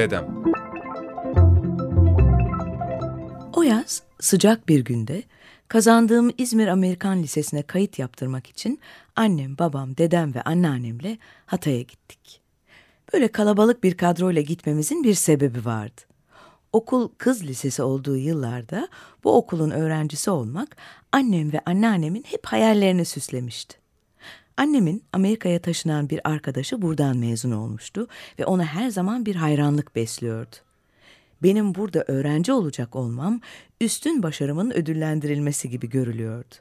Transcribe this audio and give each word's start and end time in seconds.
Dedem 0.00 0.44
O 3.52 3.62
yaz 3.62 4.02
sıcak 4.20 4.68
bir 4.68 4.80
günde 4.80 5.22
kazandığım 5.68 6.30
İzmir 6.38 6.66
Amerikan 6.68 7.22
Lisesi'ne 7.22 7.62
kayıt 7.62 7.98
yaptırmak 7.98 8.46
için 8.46 8.80
annem, 9.16 9.58
babam, 9.58 9.96
dedem 9.96 10.34
ve 10.34 10.42
anneannemle 10.42 11.18
Hatay'a 11.46 11.80
gittik. 11.80 12.40
Böyle 13.12 13.28
kalabalık 13.28 13.84
bir 13.84 13.96
kadroyla 13.96 14.42
gitmemizin 14.42 15.04
bir 15.04 15.14
sebebi 15.14 15.64
vardı. 15.64 16.00
Okul 16.72 17.08
kız 17.18 17.44
lisesi 17.44 17.82
olduğu 17.82 18.16
yıllarda 18.16 18.88
bu 19.24 19.36
okulun 19.36 19.70
öğrencisi 19.70 20.30
olmak 20.30 20.76
annem 21.12 21.52
ve 21.52 21.60
anneannemin 21.66 22.24
hep 22.26 22.46
hayallerini 22.46 23.04
süslemişti. 23.04 23.76
Annemin 24.60 25.04
Amerika'ya 25.12 25.62
taşınan 25.62 26.10
bir 26.10 26.20
arkadaşı 26.24 26.82
buradan 26.82 27.16
mezun 27.16 27.50
olmuştu 27.50 28.08
ve 28.38 28.44
ona 28.44 28.64
her 28.64 28.90
zaman 28.90 29.26
bir 29.26 29.34
hayranlık 29.34 29.96
besliyordu. 29.96 30.56
Benim 31.42 31.74
burada 31.74 32.04
öğrenci 32.08 32.52
olacak 32.52 32.96
olmam 32.96 33.40
üstün 33.80 34.22
başarımın 34.22 34.70
ödüllendirilmesi 34.70 35.70
gibi 35.70 35.88
görülüyordu. 35.88 36.54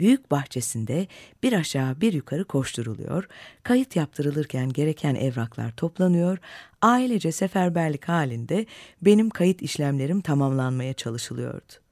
Büyük 0.00 0.30
bahçesinde 0.30 1.06
bir 1.42 1.52
aşağı 1.52 2.00
bir 2.00 2.12
yukarı 2.12 2.44
koşturuluyor, 2.44 3.28
kayıt 3.62 3.96
yaptırılırken 3.96 4.68
gereken 4.68 5.14
evraklar 5.14 5.70
toplanıyor, 5.70 6.38
ailece 6.82 7.32
seferberlik 7.32 8.08
halinde 8.08 8.66
benim 9.02 9.30
kayıt 9.30 9.62
işlemlerim 9.62 10.20
tamamlanmaya 10.20 10.92
çalışılıyordu 10.94 11.89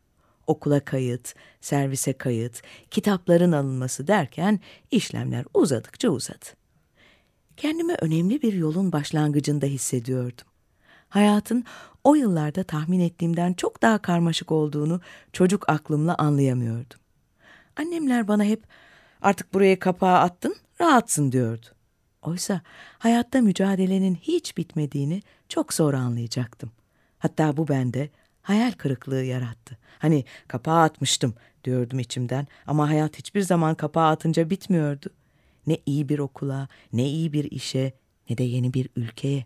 okula 0.49 0.81
kayıt, 0.81 1.35
servise 1.61 2.13
kayıt, 2.13 2.63
kitapların 2.91 3.53
alınması 3.53 4.07
derken 4.07 4.61
işlemler 4.91 5.45
uzadıkça 5.55 6.09
uzadı. 6.09 6.47
Kendimi 7.57 7.95
önemli 7.95 8.43
bir 8.43 8.53
yolun 8.53 8.93
başlangıcında 8.93 9.67
hissediyordum. 9.67 10.47
Hayatın 11.09 11.65
o 12.05 12.15
yıllarda 12.15 12.65
tahmin 12.65 13.01
ettiğimden 13.01 13.53
çok 13.53 13.83
daha 13.83 13.99
karmaşık 13.99 14.53
olduğunu 14.53 15.01
çocuk 15.33 15.69
aklımla 15.69 16.15
anlayamıyordum. 16.19 16.99
Annemler 17.77 18.29
bana 18.29 18.45
hep 18.45 18.63
artık 19.23 19.55
buraya 19.55 19.79
kapağı 19.79 20.19
attın, 20.19 20.57
rahatsın 20.81 21.33
diyordu. 21.33 21.67
Oysa 22.23 22.61
hayatta 22.99 23.41
mücadelenin 23.41 24.15
hiç 24.15 24.57
bitmediğini 24.57 25.23
çok 25.49 25.75
sonra 25.75 25.99
anlayacaktım. 25.99 26.71
Hatta 27.19 27.57
bu 27.57 27.69
bende 27.69 28.11
hayal 28.49 28.73
kırıklığı 28.73 29.25
yarattı. 29.25 29.79
Hani 29.99 30.25
kapağı 30.49 30.83
atmıştım 30.83 31.35
diyordum 31.65 31.99
içimden 31.99 32.47
ama 32.67 32.89
hayat 32.89 33.19
hiçbir 33.19 33.41
zaman 33.41 33.75
kapağı 33.75 34.09
atınca 34.09 34.51
bitmiyordu. 34.51 35.11
Ne 35.67 35.79
iyi 35.87 36.09
bir 36.09 36.19
okula, 36.19 36.69
ne 36.93 37.09
iyi 37.09 37.33
bir 37.33 37.51
işe, 37.51 37.93
ne 38.31 38.39
de 38.39 38.45
yeni 38.45 38.75
bir 38.75 38.89
ülkeye. 38.97 39.45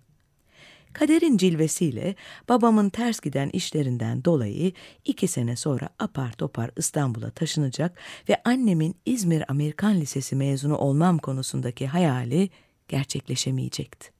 Kaderin 0.92 1.36
cilvesiyle 1.36 2.14
babamın 2.48 2.90
ters 2.90 3.20
giden 3.20 3.48
işlerinden 3.48 4.24
dolayı 4.24 4.72
iki 5.04 5.28
sene 5.28 5.56
sonra 5.56 5.88
apar 5.98 6.32
topar 6.32 6.70
İstanbul'a 6.76 7.30
taşınacak 7.30 7.98
ve 8.28 8.42
annemin 8.44 8.96
İzmir 9.06 9.44
Amerikan 9.48 10.00
Lisesi 10.00 10.36
mezunu 10.36 10.76
olmam 10.76 11.18
konusundaki 11.18 11.86
hayali 11.86 12.50
gerçekleşemeyecekti. 12.88 14.10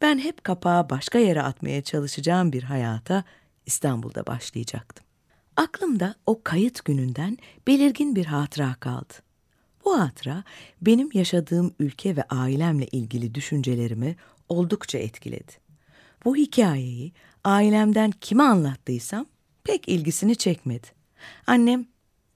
Ben 0.00 0.18
hep 0.18 0.44
kapağı 0.44 0.90
başka 0.90 1.18
yere 1.18 1.42
atmaya 1.42 1.82
çalışacağım 1.82 2.52
bir 2.52 2.62
hayata 2.62 3.24
İstanbul'da 3.66 4.26
başlayacaktım. 4.26 5.06
Aklımda 5.56 6.14
o 6.26 6.42
kayıt 6.42 6.84
gününden 6.84 7.38
belirgin 7.66 8.16
bir 8.16 8.26
hatıra 8.26 8.76
kaldı. 8.80 9.14
Bu 9.84 10.00
hatıra 10.00 10.44
benim 10.82 11.08
yaşadığım 11.14 11.74
ülke 11.78 12.16
ve 12.16 12.22
ailemle 12.22 12.86
ilgili 12.86 13.34
düşüncelerimi 13.34 14.16
oldukça 14.48 14.98
etkiledi. 14.98 15.52
Bu 16.24 16.36
hikayeyi 16.36 17.12
ailemden 17.44 18.10
kime 18.10 18.42
anlattıysam 18.42 19.26
pek 19.64 19.88
ilgisini 19.88 20.36
çekmedi. 20.36 20.86
Annem 21.46 21.86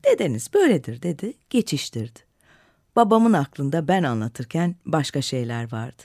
dedeniz 0.05 0.55
böyledir 0.55 1.03
dedi, 1.03 1.35
geçiştirdi. 1.51 2.19
Babamın 2.97 3.33
aklında 3.33 3.89
ben 3.89 4.03
anlatırken 4.03 4.77
başka 4.87 5.23
şeyler 5.23 5.73
vardı. 5.73 6.03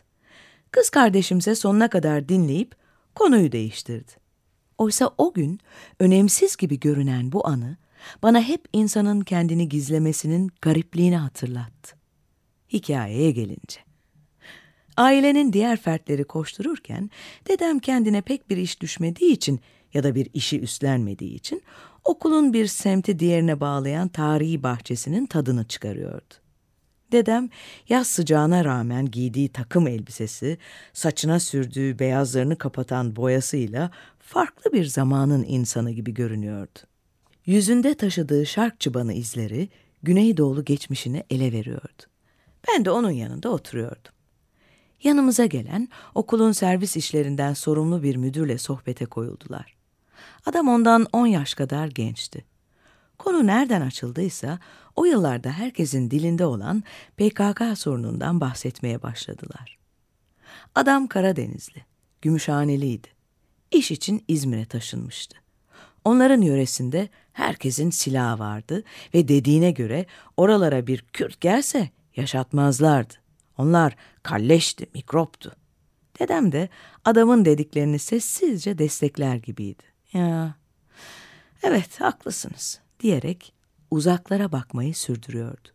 Kız 0.72 0.90
kardeşimse 0.90 1.56
sonuna 1.56 1.90
kadar 1.90 2.30
dinleyip 2.30 2.76
konuyu 3.16 3.52
değiştirdi. 3.52 4.25
Oysa 4.78 5.12
o 5.18 5.34
gün 5.34 5.60
önemsiz 6.00 6.56
gibi 6.56 6.80
görünen 6.80 7.32
bu 7.32 7.48
anı 7.48 7.78
bana 8.24 8.42
hep 8.42 8.68
insanın 8.74 9.22
kendini 9.22 9.70
gizlemesinin 9.70 10.52
garipliğini 10.62 11.18
hatırlattı. 11.18 11.96
Hikayeye 12.74 13.32
gelince. 13.32 13.80
Ailenin 14.98 15.54
diğer 15.54 15.78
fertleri 15.78 16.24
koştururken 16.24 17.10
dedem 17.48 17.80
kendine 17.80 18.22
pek 18.22 18.50
bir 18.50 18.58
iş 18.58 18.82
düşmediği 18.82 19.32
için 19.32 19.60
ya 19.94 20.04
da 20.04 20.16
bir 20.16 20.30
işi 20.34 20.60
üstlenmediği 20.60 21.36
için 21.36 21.62
okulun 22.04 22.54
bir 22.54 22.68
semti 22.68 23.20
diğerine 23.20 23.60
bağlayan 23.60 24.08
tarihi 24.08 24.64
bahçesinin 24.64 25.26
tadını 25.26 25.68
çıkarıyordu. 25.68 26.45
Dedem 27.12 27.50
yaz 27.90 28.08
sıcağına 28.08 28.66
rağmen 28.66 29.06
giydiği 29.06 29.50
takım 29.50 29.88
elbisesi, 29.88 30.58
saçına 30.94 31.40
sürdüğü 31.40 32.00
beyazlarını 32.00 32.58
kapatan 32.58 33.16
boyasıyla 33.16 33.92
farklı 34.20 34.74
bir 34.74 34.86
zamanın 34.86 35.44
insanı 35.44 35.92
gibi 35.92 36.14
görünüyordu. 36.14 36.80
Yüzünde 37.46 37.94
taşıdığı 37.94 38.46
şark 38.46 38.80
çıbanı 38.80 39.14
izleri 39.14 39.70
Güneydoğulu 40.04 40.66
geçmişini 40.66 41.24
ele 41.30 41.52
veriyordu. 41.52 42.04
Ben 42.68 42.86
de 42.86 42.92
onun 42.92 43.12
yanında 43.12 43.50
oturuyordum. 43.50 44.12
Yanımıza 45.04 45.46
gelen 45.46 45.90
okulun 46.16 46.52
servis 46.52 46.98
işlerinden 46.98 47.54
sorumlu 47.54 48.04
bir 48.04 48.16
müdürle 48.16 48.58
sohbete 48.58 49.06
koyuldular. 49.06 49.76
Adam 50.46 50.68
ondan 50.68 51.08
on 51.14 51.28
yaş 51.28 51.54
kadar 51.54 51.88
gençti. 51.88 52.46
Konu 53.18 53.48
nereden 53.48 53.82
açıldıysa 53.82 54.60
o 54.96 55.06
yıllarda 55.06 55.52
herkesin 55.52 56.12
dilinde 56.12 56.46
olan 56.46 56.84
PKK 57.18 57.78
sorunundan 57.78 58.42
bahsetmeye 58.42 59.02
başladılar. 59.04 59.78
Adam 60.76 61.08
Karadenizli, 61.08 61.86
Gümüşhaneliydi. 62.22 63.08
İş 63.72 63.92
için 63.92 64.24
İzmir'e 64.28 64.66
taşınmıştı. 64.66 65.38
Onların 66.06 66.42
yöresinde 66.42 67.10
herkesin 67.34 67.90
silahı 67.90 68.40
vardı 68.40 68.84
ve 69.14 69.28
dediğine 69.28 69.72
göre 69.72 70.06
oralara 70.38 70.88
bir 70.88 71.02
Kürt 71.02 71.42
gelse 71.42 71.90
yaşatmazlardı. 72.16 73.14
Onlar 73.58 73.96
kalleşti, 74.24 74.90
mikroptu. 74.94 75.52
Dedem 76.20 76.52
de 76.52 76.70
adamın 77.06 77.46
dediklerini 77.46 78.00
sessizce 78.00 78.78
destekler 78.78 79.36
gibiydi. 79.36 79.84
Ya, 80.14 80.56
evet 81.64 82.02
haklısınız 82.02 82.85
diyerek 83.00 83.54
uzaklara 83.92 84.52
bakmayı 84.52 84.96
sürdürüyordu. 84.96 85.70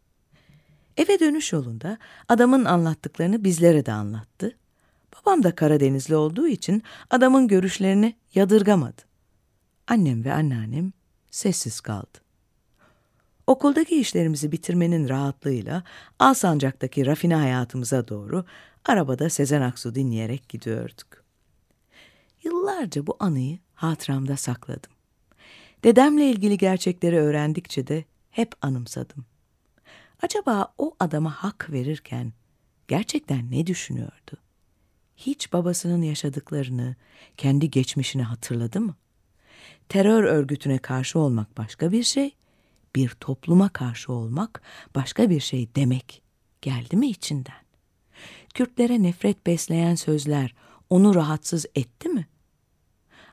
Eve 0.96 1.20
dönüş 1.20 1.52
yolunda 1.52 1.98
adamın 2.28 2.64
anlattıklarını 2.64 3.44
bizlere 3.44 3.86
de 3.86 3.92
anlattı. 3.92 4.56
Babam 5.14 5.42
da 5.42 5.54
Karadenizli 5.54 6.16
olduğu 6.16 6.48
için 6.48 6.82
adamın 7.10 7.48
görüşlerini 7.48 8.16
yadırgamadı. 8.34 9.02
Annem 9.86 10.24
ve 10.24 10.32
anneannem 10.32 10.92
sessiz 11.30 11.80
kaldı. 11.80 12.18
Okuldaki 13.46 14.00
işlerimizi 14.00 14.52
bitirmenin 14.52 15.08
rahatlığıyla 15.08 15.82
Alsancak'taki 16.18 17.06
rafine 17.06 17.34
hayatımıza 17.34 18.08
doğru 18.08 18.44
arabada 18.84 19.30
Sezen 19.30 19.62
Aksu 19.62 19.94
dinleyerek 19.94 20.48
gidiyorduk. 20.48 21.24
Yıllarca 22.44 23.06
bu 23.06 23.16
anıyı 23.20 23.58
hatıramda 23.74 24.36
sakladım. 24.36 24.92
Dedemle 25.84 26.30
ilgili 26.30 26.58
gerçekleri 26.58 27.18
öğrendikçe 27.18 27.86
de 27.86 28.04
hep 28.30 28.52
anımsadım. 28.62 29.24
Acaba 30.22 30.74
o 30.78 30.94
adama 31.00 31.30
hak 31.30 31.72
verirken 31.72 32.32
gerçekten 32.88 33.50
ne 33.50 33.66
düşünüyordu? 33.66 34.32
Hiç 35.16 35.52
babasının 35.52 36.02
yaşadıklarını, 36.02 36.96
kendi 37.36 37.70
geçmişini 37.70 38.22
hatırladı 38.22 38.80
mı? 38.80 38.94
Terör 39.88 40.24
örgütüne 40.24 40.78
karşı 40.78 41.18
olmak 41.18 41.58
başka 41.58 41.92
bir 41.92 42.02
şey, 42.02 42.36
bir 42.96 43.08
topluma 43.08 43.68
karşı 43.68 44.12
olmak 44.12 44.62
başka 44.94 45.30
bir 45.30 45.40
şey 45.40 45.68
demek 45.76 46.22
geldi 46.62 46.96
mi 46.96 47.08
içinden? 47.08 47.64
Kürtlere 48.54 49.02
nefret 49.02 49.46
besleyen 49.46 49.94
sözler 49.94 50.54
onu 50.90 51.14
rahatsız 51.14 51.66
etti 51.74 52.08
mi? 52.08 52.26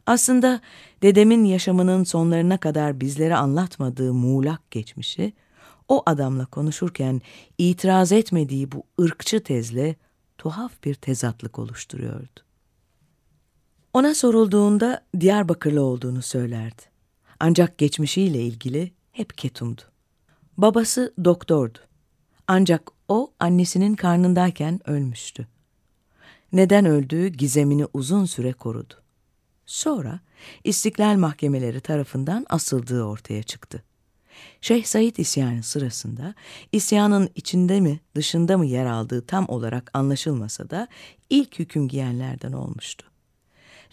Aslında 0.07 0.61
dedemin 1.01 1.45
yaşamının 1.45 2.03
sonlarına 2.03 2.57
kadar 2.57 3.01
bizlere 3.01 3.35
anlatmadığı 3.35 4.13
muğlak 4.13 4.71
geçmişi, 4.71 5.33
o 5.87 6.03
adamla 6.05 6.45
konuşurken 6.45 7.21
itiraz 7.57 8.11
etmediği 8.11 8.71
bu 8.71 8.83
ırkçı 9.01 9.43
tezle 9.43 9.95
tuhaf 10.37 10.83
bir 10.83 10.95
tezatlık 10.95 11.59
oluşturuyordu. 11.59 12.39
Ona 13.93 14.15
sorulduğunda 14.15 15.05
Diyarbakırlı 15.19 15.81
olduğunu 15.81 16.21
söylerdi. 16.21 16.81
Ancak 17.39 17.77
geçmişiyle 17.77 18.41
ilgili 18.41 18.91
hep 19.11 19.37
ketumdu. 19.37 19.81
Babası 20.57 21.13
doktordu. 21.25 21.79
Ancak 22.47 22.91
o 23.07 23.31
annesinin 23.39 23.95
karnındayken 23.95 24.89
ölmüştü. 24.89 25.47
Neden 26.53 26.85
öldüğü 26.85 27.27
gizemini 27.27 27.85
uzun 27.93 28.25
süre 28.25 28.53
korudu. 28.53 29.06
Sonra 29.67 30.19
İstiklal 30.63 31.17
Mahkemeleri 31.17 31.81
tarafından 31.81 32.45
asıldığı 32.49 33.03
ortaya 33.03 33.43
çıktı. 33.43 33.83
Şeyh 34.61 34.85
Said 34.85 35.15
isyanı 35.15 35.63
sırasında 35.63 36.33
isyanın 36.71 37.29
içinde 37.35 37.79
mi 37.79 37.99
dışında 38.15 38.57
mı 38.57 38.65
yer 38.65 38.85
aldığı 38.85 39.25
tam 39.25 39.45
olarak 39.49 39.91
anlaşılmasa 39.93 40.69
da 40.69 40.87
ilk 41.29 41.59
hüküm 41.59 41.87
giyenlerden 41.87 42.53
olmuştu. 42.53 43.07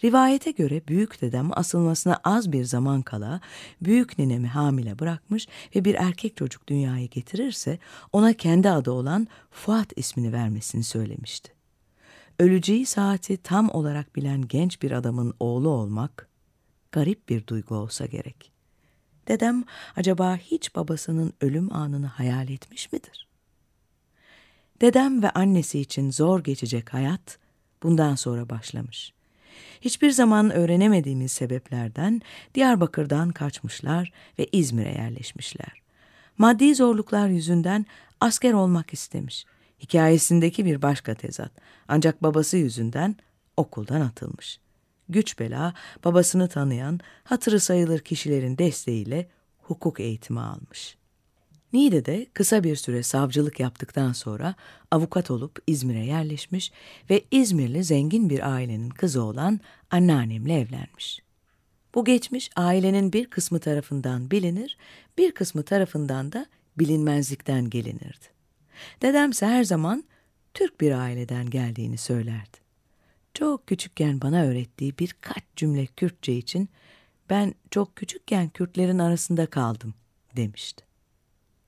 Rivayete 0.03 0.51
göre 0.51 0.81
büyük 0.87 1.21
dedem 1.21 1.57
asılmasına 1.57 2.19
az 2.23 2.51
bir 2.51 2.63
zaman 2.63 3.01
kala 3.01 3.41
büyük 3.81 4.19
ninemi 4.19 4.47
hamile 4.47 4.99
bırakmış 4.99 5.47
ve 5.75 5.85
bir 5.85 5.95
erkek 5.95 6.37
çocuk 6.37 6.67
dünyaya 6.67 7.05
getirirse 7.05 7.79
ona 8.13 8.33
kendi 8.33 8.69
adı 8.69 8.91
olan 8.91 9.27
Fuat 9.51 9.93
ismini 9.95 10.33
vermesini 10.33 10.83
söylemişti. 10.83 11.54
Öleceği 12.39 12.85
saati 12.85 13.37
tam 13.37 13.69
olarak 13.69 14.15
bilen 14.15 14.41
genç 14.47 14.81
bir 14.81 14.91
adamın 14.91 15.33
oğlu 15.39 15.69
olmak 15.69 16.27
garip 16.91 17.29
bir 17.29 17.47
duygu 17.47 17.75
olsa 17.75 18.05
gerek. 18.05 18.51
Dedem 19.27 19.63
acaba 19.95 20.37
hiç 20.37 20.75
babasının 20.75 21.33
ölüm 21.41 21.73
anını 21.73 22.05
hayal 22.05 22.49
etmiş 22.49 22.91
midir? 22.91 23.27
Dedem 24.81 25.23
ve 25.23 25.29
annesi 25.29 25.79
için 25.79 26.11
zor 26.11 26.43
geçecek 26.43 26.93
hayat 26.93 27.39
bundan 27.83 28.15
sonra 28.15 28.49
başlamış. 28.49 29.13
Hiçbir 29.81 30.11
zaman 30.11 30.51
öğrenemediğimiz 30.51 31.31
sebeplerden 31.31 32.21
Diyarbakır'dan 32.55 33.29
kaçmışlar 33.29 34.11
ve 34.39 34.47
İzmir'e 34.51 34.91
yerleşmişler. 34.91 35.81
Maddi 36.37 36.75
zorluklar 36.75 37.27
yüzünden 37.27 37.85
asker 38.21 38.53
olmak 38.53 38.93
istemiş. 38.93 39.45
Hikayesindeki 39.79 40.65
bir 40.65 40.81
başka 40.81 41.15
tezat. 41.15 41.51
Ancak 41.87 42.23
babası 42.23 42.57
yüzünden 42.57 43.15
okuldan 43.57 44.01
atılmış. 44.01 44.59
Güç 45.09 45.39
bela 45.39 45.73
babasını 46.05 46.47
tanıyan, 46.47 46.99
hatırı 47.23 47.59
sayılır 47.59 47.99
kişilerin 47.99 48.57
desteğiyle 48.57 49.29
hukuk 49.61 49.99
eğitimi 49.99 50.39
almış. 50.39 50.97
Niğde'de 51.73 52.27
kısa 52.33 52.63
bir 52.63 52.75
süre 52.75 53.03
savcılık 53.03 53.59
yaptıktan 53.59 54.13
sonra 54.13 54.55
avukat 54.91 55.31
olup 55.31 55.59
İzmir'e 55.67 56.05
yerleşmiş 56.05 56.71
ve 57.09 57.23
İzmirli 57.31 57.83
zengin 57.83 58.29
bir 58.29 58.53
ailenin 58.53 58.89
kızı 58.89 59.23
olan 59.23 59.59
anneannemle 59.91 60.59
evlenmiş. 60.59 61.19
Bu 61.95 62.05
geçmiş 62.05 62.49
ailenin 62.55 63.13
bir 63.13 63.25
kısmı 63.25 63.59
tarafından 63.59 64.31
bilinir, 64.31 64.77
bir 65.17 65.31
kısmı 65.31 65.63
tarafından 65.63 66.31
da 66.31 66.45
bilinmezlikten 66.79 67.69
gelinirdi. 67.69 68.34
Dedemse 69.01 69.45
her 69.45 69.63
zaman 69.63 70.03
Türk 70.53 70.81
bir 70.81 70.91
aileden 70.91 71.49
geldiğini 71.49 71.97
söylerdi. 71.97 72.57
Çok 73.33 73.67
küçükken 73.67 74.21
bana 74.21 74.43
öğrettiği 74.43 74.93
birkaç 74.99 75.43
cümle 75.55 75.85
Kürtçe 75.85 76.33
için 76.33 76.69
ben 77.29 77.53
çok 77.71 77.95
küçükken 77.95 78.49
Kürtlerin 78.49 78.99
arasında 78.99 79.45
kaldım 79.45 79.93
demişti. 80.35 80.85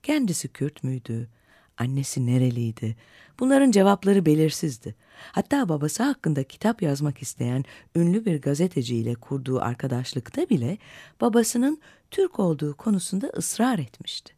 Kendisi 0.04 0.48
Kürt 0.48 0.84
müydü? 0.84 1.30
Annesi 1.78 2.26
nereliydi? 2.26 2.96
Bunların 3.40 3.72
cevapları 3.72 4.26
belirsizdi. 4.26 4.96
Hatta 5.32 5.70
babası 5.70 6.04
hakkında 6.04 6.44
kitap 6.44 6.82
yazmak 6.82 7.22
isteyen 7.22 7.64
ünlü 7.96 8.26
bir 8.26 8.42
gazeteciyle 8.42 9.16
kurduğu 9.16 9.62
arkadaşlıkta 9.62 10.50
bile 10.50 10.78
babasının 11.22 11.82
Türk 12.12 12.40
olduğu 12.40 12.78
konusunda 12.78 13.28
ısrar 13.28 13.80
etmişti. 13.80 14.37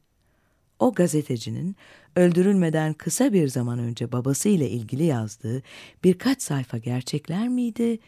O 0.79 0.93
gazetecinin 0.93 1.75
öldürülmeden 2.15 2.93
kısa 2.93 3.33
bir 3.33 3.47
zaman 3.47 3.79
önce 3.79 4.11
babasıyla 4.11 4.67
ilgili 4.67 5.03
yazdığı 5.03 5.61
birkaç 6.03 6.41
sayfa 6.41 6.77
gerçekler 6.77 7.47
miydi 7.47 7.99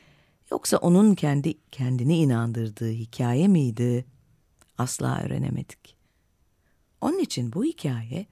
yoksa 0.51 0.77
onun 0.77 1.15
kendi 1.15 1.53
kendini 1.71 2.17
inandırdığı 2.17 2.91
hikaye 2.91 3.47
miydi? 3.47 4.05
Asla 4.77 5.21
öğrenemedik. 5.23 5.95
Onun 7.01 7.19
için 7.19 7.53
bu 7.53 7.63
hikaye 7.63 8.25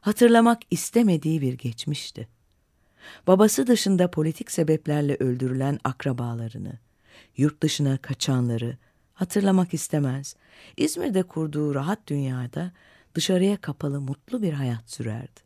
hatırlamak 0.00 0.62
istemediği 0.70 1.40
bir 1.40 1.52
geçmişti. 1.52 2.28
Babası 3.26 3.66
dışında 3.66 4.10
politik 4.10 4.50
sebeplerle 4.50 5.16
öldürülen 5.20 5.78
akrabalarını, 5.84 6.78
yurt 7.36 7.62
dışına 7.62 7.98
kaçanları 7.98 8.78
hatırlamak 9.14 9.74
istemez. 9.74 10.36
İzmir'de 10.76 11.22
kurduğu 11.22 11.74
rahat 11.74 12.06
dünyada 12.06 12.72
dışarıya 13.14 13.56
kapalı 13.56 14.00
mutlu 14.00 14.42
bir 14.42 14.52
hayat 14.52 14.90
sürerdi. 14.90 15.40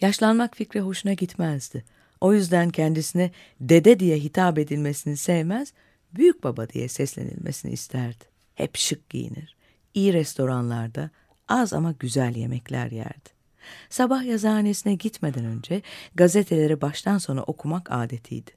Yaşlanmak 0.00 0.56
fikri 0.56 0.80
hoşuna 0.80 1.12
gitmezdi. 1.12 1.84
O 2.20 2.32
yüzden 2.32 2.70
kendisine 2.70 3.30
dede 3.60 4.00
diye 4.00 4.18
hitap 4.18 4.58
edilmesini 4.58 5.16
sevmez, 5.16 5.72
büyük 6.14 6.44
baba 6.44 6.68
diye 6.68 6.88
seslenilmesini 6.88 7.72
isterdi. 7.72 8.24
Hep 8.54 8.76
şık 8.76 9.10
giyinir. 9.10 9.56
İyi 9.94 10.12
restoranlarda 10.12 11.10
az 11.48 11.72
ama 11.72 11.94
güzel 11.98 12.36
yemekler 12.36 12.90
yerdi. 12.90 13.36
Sabah 13.90 14.24
yazıhanesine 14.24 14.94
gitmeden 14.94 15.44
önce 15.44 15.82
gazeteleri 16.14 16.80
baştan 16.80 17.18
sona 17.18 17.42
okumak 17.42 17.92
adetiydi. 17.92 18.50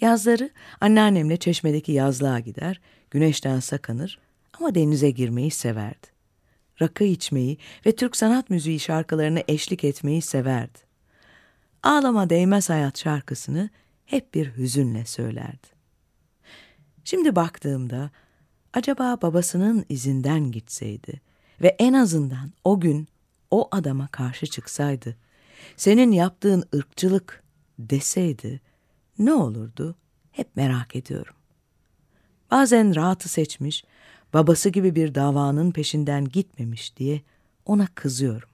Yazları 0.00 0.50
anneannemle 0.80 1.36
çeşmedeki 1.36 1.92
yazlığa 1.92 2.40
gider, 2.40 2.80
güneşten 3.10 3.60
sakınır 3.60 4.18
ama 4.60 4.74
denize 4.74 5.10
girmeyi 5.10 5.50
severdi. 5.50 6.17
Rakı 6.82 7.04
içmeyi 7.04 7.58
ve 7.86 7.96
Türk 7.96 8.16
sanat 8.16 8.50
müziği 8.50 8.80
şarkılarını 8.80 9.42
eşlik 9.48 9.84
etmeyi 9.84 10.22
severdi. 10.22 10.78
Ağlama 11.82 12.30
değmez 12.30 12.70
hayat 12.70 12.98
şarkısını 12.98 13.70
hep 14.06 14.34
bir 14.34 14.56
hüzünle 14.56 15.04
söylerdi. 15.04 15.66
Şimdi 17.04 17.36
baktığımda 17.36 18.10
acaba 18.72 19.18
babasının 19.22 19.84
izinden 19.88 20.52
gitseydi 20.52 21.20
ve 21.62 21.76
en 21.78 21.92
azından 21.92 22.52
o 22.64 22.80
gün 22.80 23.08
o 23.50 23.68
adama 23.70 24.08
karşı 24.08 24.46
çıksaydı, 24.46 25.16
senin 25.76 26.12
yaptığın 26.12 26.64
ırkçılık 26.74 27.42
deseydi 27.78 28.60
ne 29.18 29.32
olurdu 29.32 29.96
hep 30.32 30.56
merak 30.56 30.96
ediyorum. 30.96 31.34
Bazen 32.50 32.96
rahatı 32.96 33.28
seçmiş, 33.28 33.84
babası 34.34 34.68
gibi 34.68 34.94
bir 34.94 35.14
davanın 35.14 35.70
peşinden 35.70 36.24
gitmemiş 36.24 36.96
diye 36.96 37.22
ona 37.66 37.86
kızıyorum. 37.86 38.48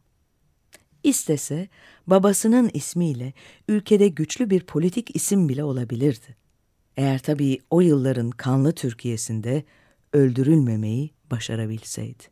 İstese 1.03 1.69
babasının 2.07 2.71
ismiyle 2.75 3.33
ülkede 3.69 4.09
güçlü 4.09 4.51
bir 4.51 4.61
politik 4.61 5.17
isim 5.17 5.49
bile 5.49 5.65
olabilirdi. 5.65 6.37
Eğer 6.97 7.19
tabii 7.19 7.59
o 7.71 7.81
yılların 7.81 8.31
kanlı 8.31 8.73
Türkiye'sinde 8.73 9.65
öldürülmemeyi 10.13 11.11
başarabilseydi. 11.31 12.23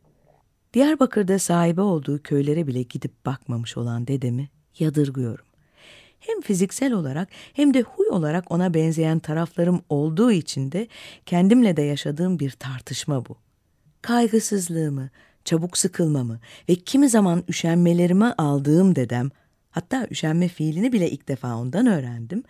Diyarbakır'da 0.73 1.39
sahibi 1.39 1.81
olduğu 1.81 2.23
köylere 2.23 2.67
bile 2.67 2.81
gidip 2.81 3.25
bakmamış 3.25 3.77
olan 3.77 4.07
dedemi 4.07 4.49
yadırgıyorum. 4.79 5.45
Hem 6.25 6.41
fiziksel 6.41 6.93
olarak 6.93 7.29
hem 7.53 7.73
de 7.73 7.81
huy 7.81 8.07
olarak 8.07 8.51
ona 8.51 8.73
benzeyen 8.73 9.19
taraflarım 9.19 9.81
olduğu 9.89 10.31
için 10.31 10.71
de 10.71 10.87
kendimle 11.25 11.77
de 11.77 11.81
yaşadığım 11.81 12.39
bir 12.39 12.51
tartışma 12.51 13.25
bu. 13.25 13.35
Kaygısızlığımı, 14.01 15.09
çabuk 15.45 15.77
sıkılmamı 15.77 16.39
ve 16.69 16.75
kimi 16.75 17.09
zaman 17.09 17.43
üşenmelerimi 17.49 18.25
aldığım 18.25 18.95
dedem, 18.95 19.29
hatta 19.71 20.07
üşenme 20.11 20.47
fiilini 20.47 20.91
bile 20.91 21.11
ilk 21.11 21.27
defa 21.27 21.55
ondan 21.55 21.87
öğrendim, 21.87 22.43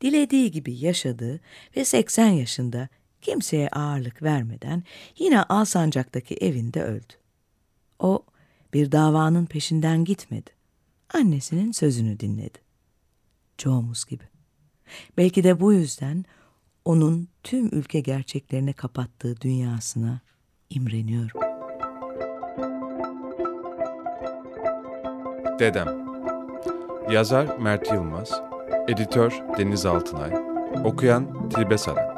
dilediği 0.00 0.50
gibi 0.50 0.74
yaşadı 0.74 1.40
ve 1.76 1.84
80 1.84 2.28
yaşında 2.28 2.88
kimseye 3.20 3.68
ağırlık 3.68 4.22
vermeden 4.22 4.82
yine 5.18 5.42
Alsancak'taki 5.42 6.36
evinde 6.36 6.82
öldü. 6.82 7.12
O 7.98 8.22
bir 8.74 8.92
davanın 8.92 9.46
peşinden 9.46 10.04
gitmedi. 10.04 10.50
Annesinin 11.14 11.72
sözünü 11.72 12.20
dinledi. 12.20 12.67
Çoğumuz 13.58 14.04
gibi. 14.04 14.24
Belki 15.16 15.44
de 15.44 15.60
bu 15.60 15.72
yüzden 15.72 16.24
onun 16.84 17.28
tüm 17.42 17.66
ülke 17.66 18.00
gerçeklerine 18.00 18.72
kapattığı 18.72 19.40
dünyasına 19.40 20.20
imreniyorum. 20.70 21.40
Dedem 25.58 26.08
Yazar 27.10 27.58
Mert 27.58 27.92
Yılmaz 27.92 28.42
Editör 28.88 29.42
Deniz 29.58 29.86
Altınay 29.86 30.32
Okuyan 30.84 31.48
Tilbe 31.48 31.78
Saran 31.78 32.17